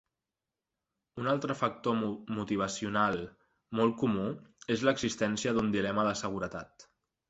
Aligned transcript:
Un 1.23 1.29
altre 1.33 1.57
factor 1.59 1.99
motivacional 2.39 3.23
molt 3.83 3.99
comú 4.03 4.27
és 4.79 4.89
l"existència 4.89 5.57
d"un 5.61 5.75
dilema 5.81 6.13
de 6.13 6.21
seguretat. 6.29 6.93